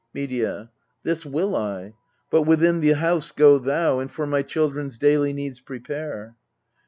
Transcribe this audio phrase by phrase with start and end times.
[0.15, 0.71] Medea.
[1.03, 1.93] This will I:
[2.31, 6.35] but within the house go thou, And for my children's daily needs prepare.